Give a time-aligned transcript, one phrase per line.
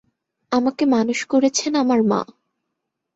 [0.51, 2.21] আমাকে মানুষ করেছেন আমার মা।